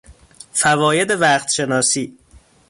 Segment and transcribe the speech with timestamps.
[0.53, 2.17] فواید وقتشناسی